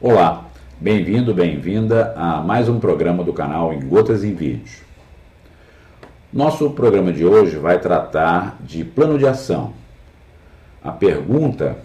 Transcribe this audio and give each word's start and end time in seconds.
Olá, 0.00 0.50
bem-vindo, 0.80 1.32
bem-vinda 1.32 2.12
a 2.16 2.42
mais 2.42 2.68
um 2.68 2.80
programa 2.80 3.22
do 3.22 3.32
canal 3.32 3.72
Em 3.72 3.80
Gotas 3.80 4.24
em 4.24 4.34
Vídeos. 4.34 4.82
Nosso 6.32 6.68
programa 6.70 7.12
de 7.12 7.24
hoje 7.24 7.56
vai 7.56 7.78
tratar 7.78 8.58
de 8.60 8.84
plano 8.84 9.16
de 9.16 9.26
ação. 9.26 9.72
A 10.82 10.90
pergunta 10.90 11.78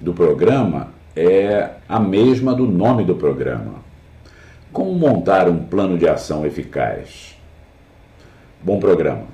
do 0.00 0.12
programa 0.12 0.88
é 1.14 1.70
a 1.88 2.00
mesma 2.00 2.52
do 2.52 2.66
nome 2.66 3.04
do 3.04 3.14
programa. 3.14 3.76
Como 4.72 4.92
montar 4.92 5.48
um 5.48 5.64
plano 5.64 5.96
de 5.96 6.08
ação 6.08 6.44
eficaz? 6.44 7.38
Bom 8.60 8.80
programa. 8.80 9.26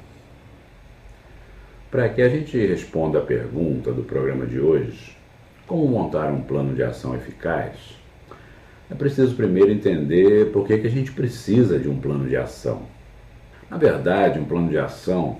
Para 1.90 2.10
que 2.10 2.20
a 2.20 2.28
gente 2.28 2.58
responda 2.58 3.20
a 3.20 3.22
pergunta 3.22 3.90
do 3.90 4.02
programa 4.02 4.44
de 4.46 4.60
hoje, 4.60 5.15
como 5.66 5.86
montar 5.86 6.30
um 6.30 6.42
plano 6.42 6.74
de 6.74 6.82
ação 6.82 7.14
eficaz? 7.14 7.74
É 8.90 8.94
preciso 8.94 9.34
primeiro 9.34 9.72
entender 9.72 10.52
por 10.52 10.66
que, 10.66 10.78
que 10.78 10.86
a 10.86 10.90
gente 10.90 11.10
precisa 11.10 11.78
de 11.78 11.88
um 11.88 11.98
plano 11.98 12.28
de 12.28 12.36
ação. 12.36 12.82
Na 13.68 13.76
verdade, 13.76 14.38
um 14.38 14.44
plano 14.44 14.68
de 14.68 14.78
ação 14.78 15.38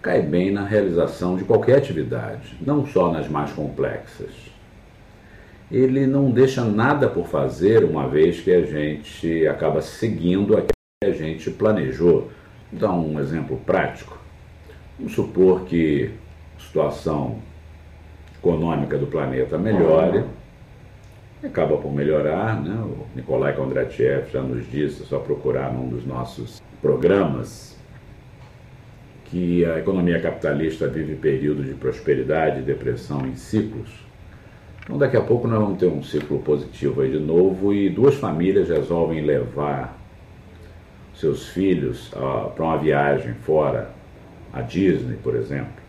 cai 0.00 0.22
bem 0.22 0.50
na 0.50 0.64
realização 0.64 1.36
de 1.36 1.44
qualquer 1.44 1.76
atividade, 1.76 2.56
não 2.64 2.86
só 2.86 3.12
nas 3.12 3.28
mais 3.28 3.52
complexas. 3.52 4.30
Ele 5.70 6.06
não 6.06 6.30
deixa 6.30 6.64
nada 6.64 7.08
por 7.10 7.26
fazer, 7.26 7.84
uma 7.84 8.08
vez 8.08 8.40
que 8.40 8.50
a 8.50 8.64
gente 8.64 9.46
acaba 9.46 9.82
seguindo 9.82 10.54
aquilo 10.54 10.72
que 11.02 11.10
a 11.10 11.12
gente 11.12 11.50
planejou. 11.50 12.30
Dar 12.72 12.92
um 12.92 13.18
exemplo 13.18 13.58
prático. 13.64 14.18
Vamos 14.98 15.14
supor 15.14 15.64
que 15.64 16.10
situação 16.58 17.38
econômica 18.38 18.96
do 18.96 19.06
planeta 19.06 19.58
melhore, 19.58 20.24
acaba 21.42 21.76
por 21.76 21.92
melhorar, 21.92 22.60
né? 22.60 22.74
O 22.82 23.06
Nikolai 23.14 23.54
Kondratiev 23.54 24.30
já 24.32 24.42
nos 24.42 24.68
disse, 24.70 25.02
é 25.02 25.06
só 25.06 25.18
procurar 25.18 25.72
num 25.72 25.88
dos 25.88 26.06
nossos 26.06 26.62
programas, 26.80 27.76
que 29.26 29.64
a 29.64 29.78
economia 29.78 30.20
capitalista 30.20 30.88
vive 30.88 31.14
períodos 31.14 31.66
de 31.66 31.74
prosperidade 31.74 32.60
e 32.60 32.62
depressão 32.62 33.26
em 33.26 33.36
ciclos. 33.36 33.90
Então 34.82 34.96
daqui 34.96 35.18
a 35.18 35.20
pouco 35.20 35.46
nós 35.46 35.60
vamos 35.60 35.78
ter 35.78 35.86
um 35.86 36.02
ciclo 36.02 36.38
positivo 36.38 37.02
aí 37.02 37.10
de 37.10 37.18
novo 37.18 37.74
e 37.74 37.90
duas 37.90 38.14
famílias 38.14 38.70
resolvem 38.70 39.20
levar 39.20 39.98
seus 41.14 41.48
filhos 41.48 42.10
uh, 42.12 42.50
para 42.54 42.64
uma 42.64 42.78
viagem 42.78 43.34
fora, 43.34 43.90
a 44.50 44.62
Disney, 44.62 45.16
por 45.22 45.34
exemplo. 45.34 45.87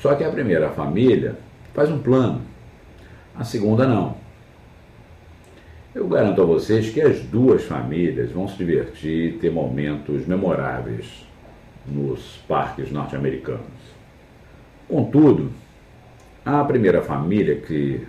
Só 0.00 0.14
que 0.14 0.24
a 0.24 0.30
primeira 0.30 0.70
família 0.70 1.36
faz 1.74 1.90
um 1.90 1.98
plano, 1.98 2.42
a 3.36 3.44
segunda 3.44 3.86
não. 3.86 4.16
Eu 5.94 6.06
garanto 6.06 6.40
a 6.40 6.44
vocês 6.44 6.90
que 6.90 7.00
as 7.00 7.20
duas 7.20 7.64
famílias 7.64 8.30
vão 8.30 8.46
se 8.46 8.56
divertir 8.56 9.34
e 9.34 9.38
ter 9.38 9.50
momentos 9.50 10.26
memoráveis 10.26 11.26
nos 11.86 12.40
parques 12.46 12.92
norte-americanos. 12.92 13.62
Contudo, 14.86 15.50
a 16.44 16.62
primeira 16.64 17.02
família 17.02 17.56
que 17.56 18.06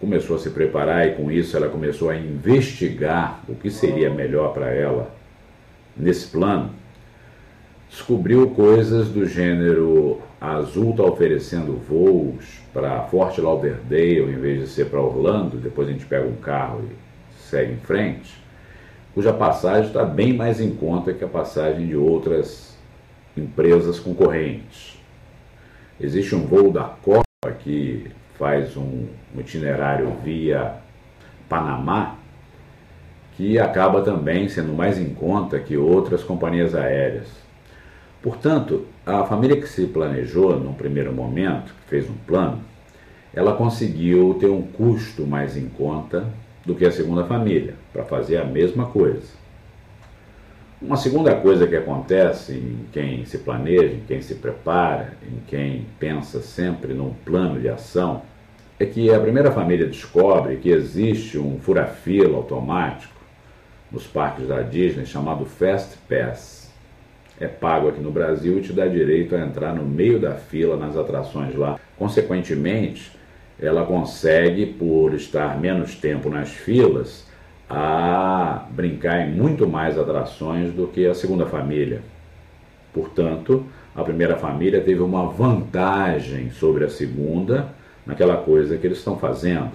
começou 0.00 0.36
a 0.36 0.38
se 0.38 0.50
preparar 0.50 1.08
e 1.08 1.14
com 1.14 1.30
isso 1.30 1.56
ela 1.56 1.68
começou 1.68 2.10
a 2.10 2.16
investigar 2.16 3.42
o 3.48 3.54
que 3.54 3.70
seria 3.70 4.10
melhor 4.10 4.52
para 4.52 4.70
ela 4.70 5.12
nesse 5.96 6.28
plano, 6.28 6.70
descobriu 7.90 8.50
coisas 8.50 9.08
do 9.08 9.26
gênero 9.26 10.20
a 10.40 10.56
Azul 10.56 10.90
está 10.90 11.02
oferecendo 11.02 11.76
voos 11.76 12.60
para 12.72 13.02
Fort 13.04 13.36
Lauderdale 13.38 14.30
em 14.30 14.38
vez 14.38 14.60
de 14.60 14.68
ser 14.68 14.86
para 14.86 15.00
Orlando, 15.00 15.56
depois 15.56 15.88
a 15.88 15.92
gente 15.92 16.06
pega 16.06 16.26
um 16.26 16.36
carro 16.36 16.84
e 16.84 17.40
segue 17.40 17.72
em 17.72 17.78
frente, 17.78 18.40
cuja 19.14 19.32
passagem 19.32 19.88
está 19.88 20.04
bem 20.04 20.32
mais 20.32 20.60
em 20.60 20.70
conta 20.70 21.12
que 21.12 21.24
a 21.24 21.28
passagem 21.28 21.88
de 21.88 21.96
outras 21.96 22.76
empresas 23.36 23.98
concorrentes. 23.98 24.96
Existe 26.00 26.34
um 26.34 26.46
voo 26.46 26.70
da 26.70 26.84
Copa 26.84 27.24
que 27.58 28.10
faz 28.38 28.76
um, 28.76 29.06
itinerário 29.36 30.12
via 30.22 30.76
Panamá, 31.48 32.16
que 33.36 33.58
acaba 33.58 34.02
também 34.02 34.48
sendo 34.48 34.72
mais 34.72 34.98
em 34.98 35.12
conta 35.12 35.58
que 35.58 35.76
outras 35.76 36.22
companhias 36.22 36.74
aéreas. 36.74 37.47
Portanto, 38.22 38.86
a 39.06 39.24
família 39.24 39.60
que 39.60 39.68
se 39.68 39.86
planejou 39.86 40.58
num 40.58 40.72
primeiro 40.72 41.12
momento, 41.12 41.72
que 41.82 41.88
fez 41.88 42.10
um 42.10 42.16
plano, 42.26 42.60
ela 43.32 43.54
conseguiu 43.54 44.36
ter 44.40 44.48
um 44.48 44.62
custo 44.62 45.26
mais 45.26 45.56
em 45.56 45.68
conta 45.68 46.26
do 46.64 46.74
que 46.74 46.84
a 46.84 46.90
segunda 46.90 47.24
família, 47.24 47.74
para 47.92 48.04
fazer 48.04 48.38
a 48.38 48.44
mesma 48.44 48.86
coisa. 48.86 49.38
Uma 50.80 50.96
segunda 50.96 51.34
coisa 51.34 51.66
que 51.66 51.74
acontece 51.74 52.52
em 52.52 52.86
quem 52.92 53.24
se 53.24 53.38
planeja, 53.38 53.94
em 53.94 54.02
quem 54.06 54.20
se 54.20 54.36
prepara, 54.36 55.14
em 55.22 55.40
quem 55.46 55.86
pensa 55.98 56.40
sempre 56.40 56.94
num 56.94 57.12
plano 57.24 57.60
de 57.60 57.68
ação, 57.68 58.22
é 58.78 58.86
que 58.86 59.12
a 59.12 59.18
primeira 59.18 59.50
família 59.50 59.86
descobre 59.86 60.56
que 60.56 60.70
existe 60.70 61.36
um 61.36 61.58
fura-fila 61.58 62.36
automático 62.36 63.14
nos 63.90 64.06
parques 64.06 64.46
da 64.46 64.62
Disney 64.62 65.04
chamado 65.04 65.44
Fast 65.44 65.98
Pass. 66.08 66.57
É 67.40 67.46
pago 67.46 67.88
aqui 67.88 68.00
no 68.00 68.10
Brasil 68.10 68.58
e 68.58 68.62
te 68.62 68.72
dá 68.72 68.86
direito 68.86 69.36
a 69.36 69.40
entrar 69.40 69.74
no 69.74 69.84
meio 69.84 70.18
da 70.18 70.32
fila 70.32 70.76
nas 70.76 70.96
atrações 70.96 71.54
lá. 71.54 71.78
Consequentemente, 71.96 73.12
ela 73.60 73.84
consegue, 73.84 74.66
por 74.66 75.14
estar 75.14 75.58
menos 75.60 75.94
tempo 75.94 76.28
nas 76.28 76.50
filas, 76.50 77.26
a 77.68 78.66
brincar 78.70 79.26
em 79.26 79.32
muito 79.32 79.68
mais 79.68 79.98
atrações 79.98 80.72
do 80.72 80.86
que 80.86 81.06
a 81.06 81.14
segunda 81.14 81.46
família. 81.46 82.00
Portanto, 82.92 83.66
a 83.94 84.02
primeira 84.02 84.36
família 84.36 84.80
teve 84.80 85.00
uma 85.00 85.26
vantagem 85.26 86.50
sobre 86.50 86.84
a 86.84 86.88
segunda 86.88 87.68
naquela 88.06 88.36
coisa 88.36 88.76
que 88.76 88.86
eles 88.86 88.98
estão 88.98 89.18
fazendo. 89.18 89.70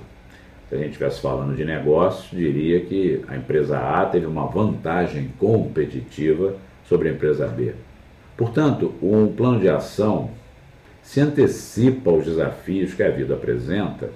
Se 0.67 0.75
a 0.75 0.77
gente 0.77 0.91
estivesse 0.91 1.21
falando 1.21 1.55
de 1.55 1.63
negócio, 1.63 2.35
diria 2.35 2.81
que 2.81 3.21
a 3.27 3.35
empresa 3.35 3.77
A 3.77 4.05
teve 4.05 4.25
uma 4.25 4.47
vantagem 4.47 5.29
competitiva 5.37 6.55
sobre 6.87 7.09
a 7.09 7.11
empresa 7.11 7.47
B. 7.47 7.73
Portanto, 8.35 8.93
um 9.01 9.27
plano 9.27 9.59
de 9.59 9.69
ação 9.69 10.31
se 11.01 11.19
antecipa 11.19 12.09
aos 12.09 12.25
desafios 12.25 12.93
que 12.93 13.03
a 13.03 13.09
vida 13.09 13.33
apresenta 13.33 14.09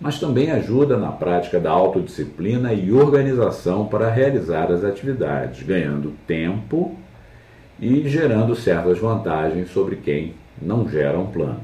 mas 0.00 0.18
também 0.18 0.50
ajuda 0.50 0.96
na 0.96 1.12
prática 1.12 1.60
da 1.60 1.70
autodisciplina 1.70 2.72
e 2.72 2.90
organização 2.90 3.86
para 3.86 4.10
realizar 4.10 4.72
as 4.72 4.82
atividades, 4.82 5.62
ganhando 5.62 6.14
tempo 6.26 6.96
e 7.78 8.08
gerando 8.08 8.56
certas 8.56 8.98
vantagens 8.98 9.70
sobre 9.70 9.96
quem 9.96 10.34
não 10.60 10.88
gera 10.88 11.18
um 11.18 11.26
plano. 11.26 11.60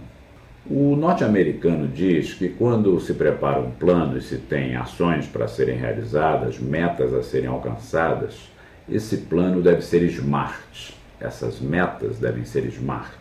O 0.69 0.97
norte-americano 0.97 1.89
diz 1.89 2.35
que 2.35 2.49
quando 2.49 3.01
se 3.01 3.15
prepara 3.15 3.61
um 3.61 3.71
plano 3.71 4.19
e 4.19 4.23
se 4.23 4.37
tem 4.37 4.77
ações 4.77 5.27
para 5.27 5.49
serem 5.49 5.77
realizadas, 5.77 6.59
metas 6.59 7.15
a 7.15 7.23
serem 7.23 7.49
alcançadas, 7.49 8.51
esse 8.89 9.19
plano 9.19 9.61
deve 9.63 9.83
ser 9.83 10.03
smart. 10.05 10.95
Essas 11.21 11.61
metas 11.61 12.19
devem 12.19 12.45
ser 12.45 12.65
smart. 12.67 13.17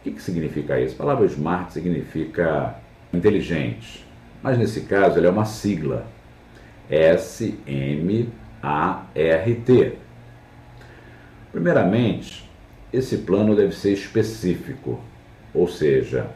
O 0.00 0.04
que, 0.04 0.12
que 0.12 0.22
significa 0.22 0.80
isso? 0.80 0.94
A 0.94 0.98
palavra 0.98 1.26
smart 1.26 1.72
significa 1.72 2.76
inteligente, 3.12 4.06
mas 4.42 4.56
nesse 4.58 4.82
caso 4.82 5.18
ele 5.18 5.26
é 5.26 5.30
uma 5.30 5.44
sigla. 5.44 6.06
S-M-A-R-T. 6.88 8.32
Primeiramente, 11.50 12.50
esse 12.92 13.18
plano 13.18 13.54
deve 13.56 13.74
ser 13.74 13.92
específico, 13.92 15.00
ou 15.54 15.68
seja, 15.68 16.30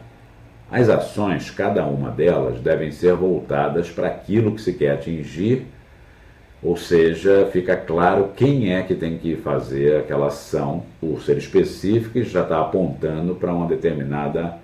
as 0.70 0.88
ações, 0.88 1.50
cada 1.50 1.86
uma 1.86 2.10
delas, 2.10 2.60
devem 2.60 2.90
ser 2.90 3.14
voltadas 3.14 3.90
para 3.90 4.08
aquilo 4.08 4.54
que 4.54 4.60
se 4.60 4.72
quer 4.72 4.92
atingir, 4.92 5.66
ou 6.66 6.76
seja, 6.76 7.48
fica 7.52 7.76
claro 7.76 8.32
quem 8.34 8.74
é 8.74 8.82
que 8.82 8.96
tem 8.96 9.18
que 9.18 9.36
fazer 9.36 10.00
aquela 10.00 10.26
ação, 10.26 10.82
por 11.00 11.22
ser 11.22 11.38
específica 11.38 12.18
e 12.18 12.24
já 12.24 12.42
está 12.42 12.60
apontando 12.60 13.36
para 13.36 13.54
uma 13.54 13.68
determinada 13.68 14.58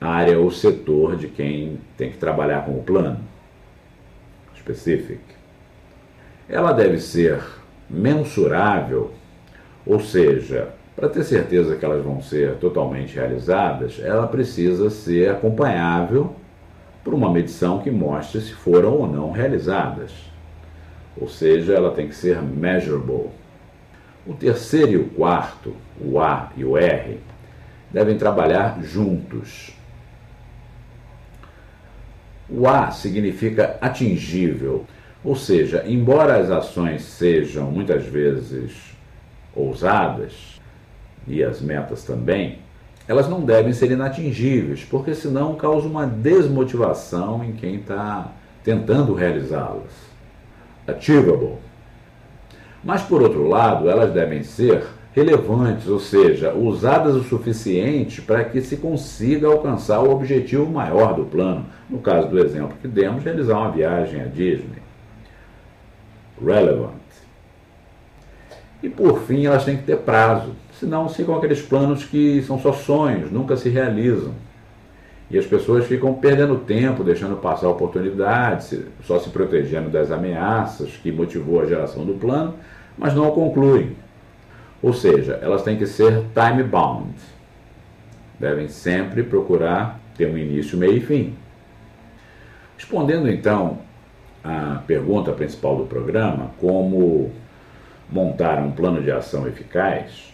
área 0.00 0.38
ou 0.38 0.48
setor 0.52 1.16
de 1.16 1.26
quem 1.26 1.80
tem 1.96 2.08
que 2.08 2.18
trabalhar 2.18 2.64
com 2.64 2.78
o 2.78 2.84
plano 2.84 3.18
específico. 4.54 5.24
Ela 6.48 6.70
deve 6.70 7.00
ser 7.00 7.42
mensurável, 7.90 9.10
ou 9.84 9.98
seja, 9.98 10.68
para 10.94 11.08
ter 11.08 11.24
certeza 11.24 11.74
que 11.74 11.84
elas 11.84 12.04
vão 12.04 12.22
ser 12.22 12.58
totalmente 12.58 13.16
realizadas, 13.16 14.00
ela 14.00 14.28
precisa 14.28 14.88
ser 14.88 15.32
acompanhável 15.32 16.32
por 17.02 17.12
uma 17.12 17.32
medição 17.32 17.80
que 17.80 17.90
mostre 17.90 18.40
se 18.40 18.52
foram 18.52 18.92
ou 18.92 19.08
não 19.08 19.32
realizadas. 19.32 20.29
Ou 21.16 21.28
seja, 21.28 21.74
ela 21.74 21.92
tem 21.92 22.08
que 22.08 22.14
ser 22.14 22.40
measurable. 22.42 23.30
O 24.26 24.34
terceiro 24.34 24.92
e 24.92 24.96
o 24.96 25.08
quarto, 25.08 25.74
o 26.00 26.20
A 26.20 26.50
e 26.56 26.64
o 26.64 26.76
R, 26.76 27.18
devem 27.90 28.16
trabalhar 28.16 28.82
juntos. 28.82 29.74
O 32.48 32.68
A 32.68 32.90
significa 32.90 33.78
atingível, 33.80 34.84
ou 35.24 35.36
seja, 35.36 35.84
embora 35.86 36.36
as 36.38 36.50
ações 36.50 37.02
sejam 37.02 37.70
muitas 37.70 38.04
vezes 38.04 38.94
ousadas, 39.54 40.60
e 41.26 41.42
as 41.44 41.60
metas 41.60 42.02
também, 42.02 42.58
elas 43.06 43.28
não 43.28 43.40
devem 43.40 43.72
ser 43.72 43.90
inatingíveis, 43.90 44.84
porque 44.84 45.14
senão 45.14 45.54
causa 45.54 45.86
uma 45.86 46.06
desmotivação 46.06 47.44
em 47.44 47.52
quem 47.52 47.76
está 47.76 48.32
tentando 48.62 49.14
realizá-las. 49.14 50.10
Achievable. 50.86 51.58
Mas, 52.82 53.02
por 53.02 53.22
outro 53.22 53.46
lado, 53.46 53.88
elas 53.88 54.12
devem 54.12 54.42
ser 54.42 54.84
relevantes, 55.14 55.88
ou 55.88 55.98
seja, 55.98 56.54
usadas 56.54 57.14
o 57.16 57.24
suficiente 57.24 58.22
para 58.22 58.44
que 58.44 58.60
se 58.60 58.76
consiga 58.76 59.48
alcançar 59.48 60.00
o 60.00 60.10
objetivo 60.10 60.66
maior 60.66 61.14
do 61.14 61.24
plano. 61.24 61.66
No 61.88 61.98
caso 61.98 62.28
do 62.28 62.38
exemplo 62.38 62.76
que 62.80 62.88
demos, 62.88 63.24
realizar 63.24 63.58
uma 63.58 63.70
viagem 63.70 64.22
à 64.22 64.24
Disney. 64.24 64.80
Relevant. 66.42 67.00
E 68.82 68.88
por 68.88 69.20
fim, 69.20 69.44
elas 69.44 69.64
têm 69.64 69.76
que 69.76 69.82
ter 69.82 69.98
prazo, 69.98 70.52
senão 70.78 71.08
ficam 71.08 71.36
aqueles 71.36 71.60
planos 71.60 72.04
que 72.04 72.42
são 72.42 72.58
só 72.58 72.72
sonhos, 72.72 73.30
nunca 73.30 73.56
se 73.56 73.68
realizam. 73.68 74.32
E 75.30 75.38
as 75.38 75.46
pessoas 75.46 75.86
ficam 75.86 76.12
perdendo 76.14 76.56
tempo, 76.58 77.04
deixando 77.04 77.36
passar 77.36 77.68
oportunidades, 77.68 78.76
só 79.04 79.18
se 79.20 79.30
protegendo 79.30 79.88
das 79.88 80.10
ameaças 80.10 80.90
que 80.96 81.12
motivou 81.12 81.60
a 81.60 81.66
geração 81.66 82.04
do 82.04 82.14
plano, 82.14 82.56
mas 82.98 83.14
não 83.14 83.30
concluem. 83.30 83.96
Ou 84.82 84.92
seja, 84.92 85.38
elas 85.40 85.62
têm 85.62 85.76
que 85.76 85.86
ser 85.86 86.24
time 86.34 86.64
bound. 86.64 87.14
Devem 88.40 88.68
sempre 88.68 89.22
procurar 89.22 90.00
ter 90.16 90.26
um 90.26 90.36
início, 90.36 90.76
meio 90.76 90.96
e 90.96 91.00
fim. 91.00 91.36
Respondendo 92.76 93.30
então 93.30 93.78
à 94.42 94.82
pergunta 94.86 95.32
principal 95.32 95.76
do 95.76 95.84
programa, 95.84 96.50
como 96.58 97.30
montar 98.10 98.58
um 98.58 98.72
plano 98.72 99.00
de 99.02 99.12
ação 99.12 99.46
eficaz, 99.46 100.29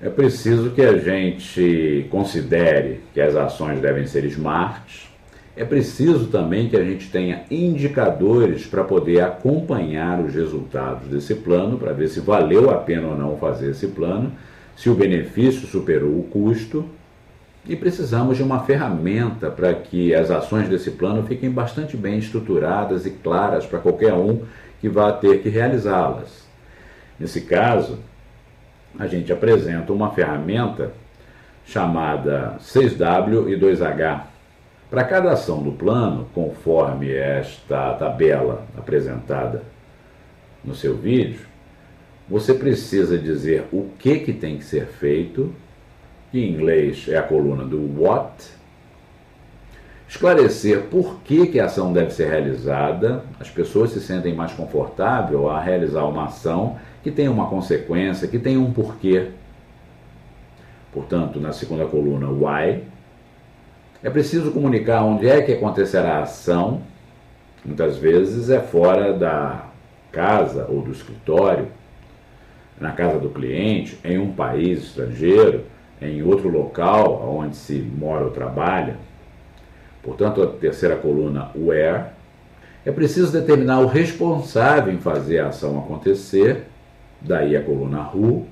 é 0.00 0.08
preciso 0.08 0.70
que 0.70 0.82
a 0.82 0.96
gente 0.96 2.06
considere 2.10 3.00
que 3.12 3.20
as 3.20 3.34
ações 3.34 3.80
devem 3.80 4.06
ser 4.06 4.24
smart, 4.26 5.08
é 5.56 5.64
preciso 5.64 6.28
também 6.28 6.68
que 6.68 6.76
a 6.76 6.84
gente 6.84 7.10
tenha 7.10 7.42
indicadores 7.50 8.64
para 8.64 8.84
poder 8.84 9.20
acompanhar 9.22 10.20
os 10.20 10.32
resultados 10.32 11.08
desse 11.08 11.34
plano, 11.34 11.76
para 11.76 11.92
ver 11.92 12.06
se 12.08 12.20
valeu 12.20 12.70
a 12.70 12.76
pena 12.76 13.08
ou 13.08 13.18
não 13.18 13.36
fazer 13.36 13.70
esse 13.70 13.88
plano, 13.88 14.30
se 14.76 14.88
o 14.88 14.94
benefício 14.94 15.66
superou 15.66 16.16
o 16.16 16.22
custo. 16.22 16.84
E 17.66 17.74
precisamos 17.74 18.36
de 18.36 18.42
uma 18.44 18.60
ferramenta 18.60 19.50
para 19.50 19.74
que 19.74 20.14
as 20.14 20.30
ações 20.30 20.68
desse 20.68 20.92
plano 20.92 21.24
fiquem 21.24 21.50
bastante 21.50 21.96
bem 21.96 22.18
estruturadas 22.18 23.04
e 23.04 23.10
claras 23.10 23.66
para 23.66 23.80
qualquer 23.80 24.14
um 24.14 24.42
que 24.80 24.88
vá 24.88 25.10
ter 25.10 25.42
que 25.42 25.48
realizá-las. 25.48 26.46
Nesse 27.18 27.40
caso, 27.40 27.98
a 28.98 29.06
gente 29.06 29.32
apresenta 29.32 29.92
uma 29.92 30.10
ferramenta 30.10 30.92
chamada 31.64 32.56
6W 32.60 33.50
e 33.50 33.58
2H 33.58 34.22
para 34.90 35.04
cada 35.04 35.32
ação 35.32 35.62
do 35.62 35.72
plano, 35.72 36.28
conforme 36.34 37.12
esta 37.12 37.92
tabela 37.94 38.66
apresentada 38.76 39.62
no 40.64 40.74
seu 40.74 40.96
vídeo, 40.96 41.40
você 42.28 42.54
precisa 42.54 43.18
dizer 43.18 43.66
o 43.70 43.90
que, 43.98 44.20
que 44.20 44.32
tem 44.32 44.56
que 44.56 44.64
ser 44.64 44.86
feito, 44.86 45.54
que 46.30 46.38
em 46.38 46.50
inglês 46.52 47.06
é 47.08 47.18
a 47.18 47.22
coluna 47.22 47.64
do 47.64 48.00
what, 48.00 48.32
esclarecer 50.08 50.84
por 50.84 51.20
que, 51.22 51.46
que 51.46 51.60
a 51.60 51.66
ação 51.66 51.92
deve 51.92 52.10
ser 52.10 52.30
realizada, 52.30 53.22
as 53.38 53.50
pessoas 53.50 53.90
se 53.90 54.00
sentem 54.00 54.34
mais 54.34 54.52
confortáveis 54.52 55.38
a 55.44 55.60
realizar 55.60 56.04
uma 56.04 56.24
ação 56.24 56.78
que 57.02 57.10
tem 57.10 57.28
uma 57.28 57.46
consequência, 57.48 58.26
que 58.26 58.38
tem 58.38 58.56
um 58.56 58.72
porquê. 58.72 59.30
Portanto, 60.92 61.38
na 61.38 61.52
segunda 61.52 61.84
coluna, 61.84 62.26
why, 62.28 62.84
é 64.02 64.08
preciso 64.08 64.50
comunicar 64.50 65.04
onde 65.04 65.28
é 65.28 65.42
que 65.42 65.52
acontecerá 65.52 66.18
a 66.18 66.22
ação, 66.22 66.80
muitas 67.64 67.98
vezes 67.98 68.48
é 68.48 68.60
fora 68.60 69.12
da 69.12 69.66
casa 70.10 70.66
ou 70.68 70.80
do 70.80 70.90
escritório, 70.90 71.68
na 72.80 72.92
casa 72.92 73.18
do 73.18 73.28
cliente, 73.28 73.98
em 74.04 74.18
um 74.18 74.32
país 74.32 74.84
estrangeiro, 74.84 75.64
em 76.00 76.22
outro 76.22 76.48
local 76.48 77.36
onde 77.36 77.56
se 77.56 77.74
mora 77.74 78.24
ou 78.24 78.30
trabalha. 78.30 78.96
Portanto, 80.02 80.42
a 80.42 80.46
terceira 80.46 80.96
coluna, 80.96 81.50
where, 81.54 82.06
é 82.84 82.92
preciso 82.92 83.32
determinar 83.32 83.80
o 83.80 83.86
responsável 83.86 84.92
em 84.92 84.98
fazer 84.98 85.40
a 85.40 85.48
ação 85.48 85.78
acontecer, 85.78 86.64
daí 87.20 87.56
a 87.56 87.62
coluna 87.62 88.10
who, 88.14 88.46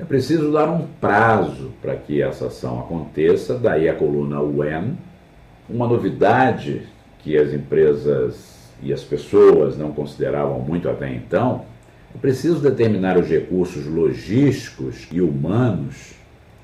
é 0.00 0.04
preciso 0.04 0.50
dar 0.50 0.70
um 0.70 0.86
prazo 0.98 1.72
para 1.82 1.94
que 1.94 2.22
essa 2.22 2.46
ação 2.46 2.80
aconteça, 2.80 3.58
daí 3.58 3.86
a 3.86 3.94
coluna 3.94 4.40
when. 4.40 4.96
Uma 5.68 5.86
novidade 5.86 6.86
que 7.18 7.36
as 7.36 7.52
empresas 7.52 8.72
e 8.82 8.94
as 8.94 9.04
pessoas 9.04 9.76
não 9.76 9.92
consideravam 9.92 10.58
muito 10.58 10.88
até 10.88 11.12
então, 11.12 11.66
é 12.14 12.18
preciso 12.18 12.60
determinar 12.60 13.18
os 13.18 13.28
recursos 13.28 13.86
logísticos 13.86 15.06
e 15.12 15.20
humanos 15.20 16.14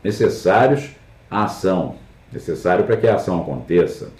necessários 0.03 0.91
à 1.31 1.45
ação, 1.45 1.97
necessário 2.33 2.85
para 2.85 2.97
que 2.97 3.07
a 3.07 3.15
ação 3.15 3.41
aconteça. 3.41 4.11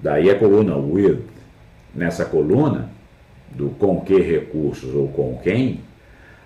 Daí 0.00 0.30
a 0.30 0.38
coluna 0.38 0.76
with. 0.76 1.20
Nessa 1.94 2.24
coluna, 2.24 2.90
do 3.50 3.68
com 3.78 4.00
que 4.00 4.18
recursos 4.18 4.94
ou 4.94 5.08
com 5.08 5.38
quem, 5.42 5.80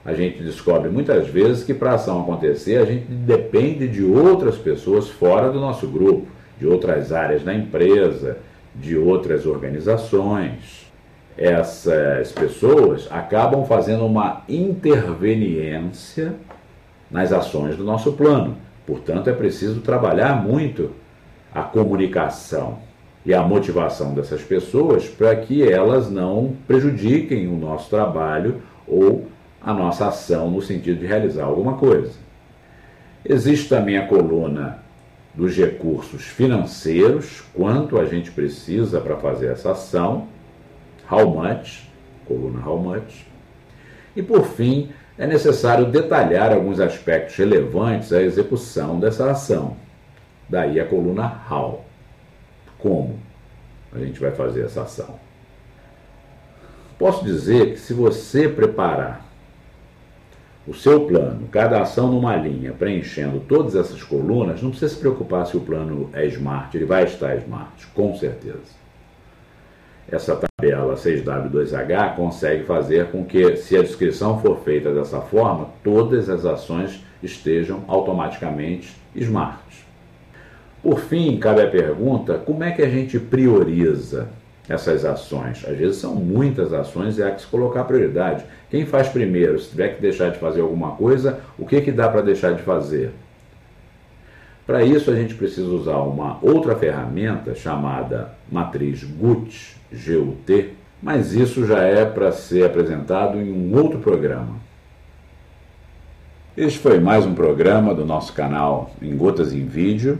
a 0.05 0.13
gente 0.13 0.43
descobre 0.43 0.89
muitas 0.89 1.29
vezes 1.29 1.65
que 1.65 1.75
para 1.75 1.93
a 1.93 1.95
ação 1.95 2.23
acontecer 2.23 2.77
a 2.77 2.85
gente 2.85 3.07
depende 3.07 3.89
de 3.89 4.05
outras 4.05 4.57
pessoas 4.57 5.09
fora 5.09 5.51
do 5.51 5.61
nosso 5.61 5.89
grupo, 5.89 6.27
de 6.59 6.67
outras 6.67 7.13
áreas 7.13 7.43
da 7.43 7.55
empresa, 7.55 8.39
de 8.75 8.97
outras 8.97 9.47
organizações. 9.47 10.87
Essas 11.37 12.33
pessoas 12.33 13.09
acabam 13.11 13.65
fazendo 13.67 14.07
uma 14.07 14.43
interveniência 14.49 16.35
nas 17.11 17.33
ações 17.33 17.77
do 17.77 17.85
nosso 17.85 18.13
plano. 18.13 18.57
Portanto, 18.87 19.29
é 19.29 19.33
preciso 19.33 19.81
trabalhar 19.81 20.43
muito 20.43 20.93
a 21.53 21.63
comunicação 21.63 22.79
e 23.25 23.35
a 23.35 23.43
motivação 23.43 24.15
dessas 24.15 24.43
pessoas 24.43 25.09
para 25.09 25.35
que 25.35 25.69
elas 25.69 26.09
não 26.09 26.55
prejudiquem 26.67 27.49
o 27.49 27.57
nosso 27.57 27.91
trabalho 27.91 28.63
ou 28.87 29.27
a 29.61 29.75
nossa 29.75 30.07
ação 30.07 30.49
no 30.49 30.63
sentido 30.63 31.01
de 31.01 31.07
realizar 31.07 31.45
alguma 31.45 31.75
coisa. 31.75 32.13
Existe 33.25 33.69
também 33.69 33.99
a 33.99 34.07
coluna 34.07 34.79
dos 35.35 35.57
recursos 35.57 36.23
financeiros, 36.23 37.43
quanto 37.53 37.99
a 37.99 38.07
gente 38.07 38.31
precisa 38.31 39.01
para 39.01 39.17
fazer 39.17 39.49
essa 39.49 39.73
ação, 39.73 40.29
how 41.11 41.29
much, 41.29 41.83
coluna 42.27 42.65
how 42.65 42.79
much. 42.79 43.27
E 44.15 44.23
por 44.23 44.45
fim, 44.45 44.91
é 45.19 45.27
necessário 45.27 45.87
detalhar 45.87 46.53
alguns 46.53 46.79
aspectos 46.79 47.37
relevantes 47.37 48.13
à 48.13 48.23
execução 48.23 49.01
dessa 49.01 49.31
ação. 49.31 49.77
Daí 50.49 50.79
a 50.79 50.85
coluna 50.85 51.41
how. 51.51 51.85
Como 52.79 53.19
a 53.93 53.99
gente 53.99 54.21
vai 54.21 54.31
fazer 54.31 54.65
essa 54.65 54.83
ação? 54.83 55.19
Posso 56.99 57.25
dizer 57.25 57.73
que 57.73 57.79
se 57.79 57.93
você 57.93 58.49
preparar 58.49 59.25
o 60.67 60.75
seu 60.75 61.07
plano, 61.07 61.47
cada 61.49 61.81
ação 61.81 62.11
numa 62.11 62.35
linha, 62.37 62.73
preenchendo 62.73 63.41
todas 63.41 63.77
essas 63.77 64.03
colunas, 64.03 64.61
não 64.61 64.71
precisa 64.71 64.95
se 64.95 65.01
preocupar 65.01 65.47
se 65.47 65.57
o 65.57 65.61
plano 65.61 66.11
é 66.13 66.27
smart, 66.27 66.77
ele 66.77 66.85
vai 66.85 67.05
estar 67.05 67.37
smart, 67.37 67.87
com 67.95 68.15
certeza. 68.17 68.86
Essa 70.11 70.37
tabela 70.37 70.95
6W2H 70.95 72.15
consegue 72.15 72.65
fazer 72.65 73.07
com 73.07 73.25
que, 73.25 73.57
se 73.57 73.77
a 73.77 73.83
descrição 73.83 74.41
for 74.41 74.61
feita 74.61 74.93
dessa 74.95 75.21
forma, 75.21 75.69
todas 75.83 76.29
as 76.29 76.45
ações 76.45 77.05
estejam 77.23 77.85
automaticamente 77.89 78.97
smart. 79.15 79.87
Por 80.83 81.01
fim, 81.01 81.37
cabe 81.39 81.63
a 81.63 81.69
pergunta: 81.69 82.39
como 82.39 82.63
é 82.63 82.71
que 82.71 82.83
a 82.83 82.89
gente 82.89 83.19
prioriza 83.19 84.29
essas 84.69 85.05
ações. 85.05 85.65
Às 85.67 85.77
vezes 85.77 85.97
são 85.97 86.15
muitas 86.15 86.73
ações 86.73 87.19
e 87.19 87.23
há 87.23 87.31
que 87.31 87.43
se 87.43 87.47
colocar 87.47 87.85
prioridade. 87.85 88.45
Quem 88.71 88.85
faz 88.85 89.09
primeiro? 89.09 89.59
Se 89.59 89.71
tiver 89.71 89.95
que 89.95 90.03
deixar 90.03 90.31
de 90.31 90.39
fazer 90.39 90.61
alguma 90.61 90.93
coisa, 90.93 91.41
o 91.59 91.67
que, 91.67 91.81
que 91.81 91.93
dá 91.93 92.09
para 92.09 92.21
deixar 92.21 92.53
de 92.53 92.63
fazer? 92.63 93.13
Para 94.67 94.83
isso, 94.83 95.13
a 95.13 95.15
gente 95.15 95.35
precisa 95.35 95.69
usar 95.69 95.99
uma 95.99 96.39
outra 96.43 96.75
ferramenta 96.75 97.55
chamada 97.55 98.33
matriz 98.51 99.05
GUT, 99.05 99.77
GUT, 99.93 100.75
mas 101.01 101.35
isso 101.35 101.65
já 101.65 101.83
é 101.83 102.05
para 102.05 102.33
ser 102.33 102.65
apresentado 102.65 103.39
em 103.41 103.53
um 103.53 103.77
outro 103.79 104.01
programa. 104.01 104.57
Este 106.57 106.81
foi 106.81 106.99
mais 106.99 107.25
um 107.25 107.33
programa 107.33 107.95
do 107.95 108.05
nosso 108.05 108.33
canal 108.33 108.91
Em 109.01 109.17
Gotas 109.17 109.53
em 109.53 109.65
Vídeo. 109.65 110.19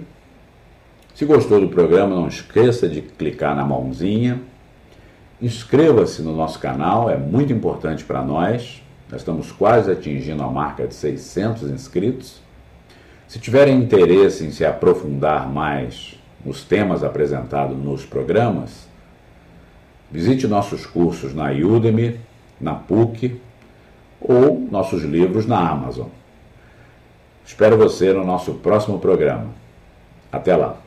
Se 1.13 1.25
gostou 1.25 1.61
do 1.61 1.69
programa, 1.69 2.15
não 2.15 2.29
esqueça 2.29 2.89
de 2.89 3.01
clicar 3.01 3.57
na 3.57 3.65
mãozinha. 3.65 4.41
Inscreva-se 5.43 6.23
no 6.23 6.37
nosso 6.37 6.61
canal, 6.61 7.11
é 7.11 7.17
muito 7.17 7.53
importante 7.53 8.05
para 8.05 8.23
nós. 8.23 8.81
Nós 9.11 9.23
estamos 9.23 9.51
quase 9.51 9.91
atingindo 9.91 10.45
a 10.45 10.51
marca 10.51 10.87
de 10.87 10.95
600 10.95 11.69
inscritos. 11.69 12.46
Se 13.29 13.41
tiverem 13.41 13.77
interesse 13.79 14.45
em 14.45 14.51
se 14.51 14.65
aprofundar 14.65 15.49
mais 15.49 16.19
nos 16.45 16.63
temas 16.63 17.03
apresentados 17.03 17.77
nos 17.77 18.07
programas, 18.07 18.87
visite 20.11 20.47
nossos 20.47 20.87
cursos 20.87 21.35
na 21.35 21.51
Udemy, 21.51 22.21
na 22.61 22.75
PUC 22.75 23.41
ou 24.21 24.61
nossos 24.71 25.03
livros 25.03 25.45
na 25.45 25.59
Amazon. 25.59 26.09
Espero 27.45 27.77
você 27.77 28.13
no 28.13 28.25
nosso 28.25 28.55
próximo 28.55 28.99
programa. 28.99 29.49
Até 30.31 30.55
lá! 30.57 30.86